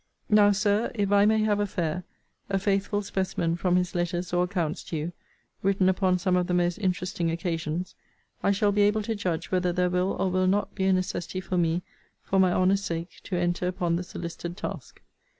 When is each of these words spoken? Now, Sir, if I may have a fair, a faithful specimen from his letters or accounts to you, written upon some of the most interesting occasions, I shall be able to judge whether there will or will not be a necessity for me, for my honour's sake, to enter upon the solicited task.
Now, 0.31 0.51
Sir, 0.51 0.89
if 0.95 1.11
I 1.11 1.27
may 1.27 1.43
have 1.43 1.59
a 1.59 1.67
fair, 1.67 2.05
a 2.49 2.57
faithful 2.57 3.03
specimen 3.03 3.55
from 3.55 3.75
his 3.75 3.93
letters 3.93 4.33
or 4.33 4.45
accounts 4.45 4.81
to 4.85 4.97
you, 4.97 5.13
written 5.61 5.87
upon 5.87 6.17
some 6.17 6.35
of 6.35 6.47
the 6.47 6.55
most 6.55 6.79
interesting 6.79 7.29
occasions, 7.29 7.93
I 8.41 8.49
shall 8.49 8.71
be 8.71 8.81
able 8.81 9.03
to 9.03 9.13
judge 9.13 9.51
whether 9.51 9.71
there 9.71 9.91
will 9.91 10.13
or 10.13 10.31
will 10.31 10.47
not 10.47 10.73
be 10.73 10.85
a 10.85 10.93
necessity 10.93 11.39
for 11.39 11.55
me, 11.55 11.83
for 12.23 12.39
my 12.39 12.51
honour's 12.51 12.83
sake, 12.83 13.21
to 13.25 13.35
enter 13.37 13.67
upon 13.67 13.95
the 13.95 14.01
solicited 14.01 14.57
task. 14.57 15.03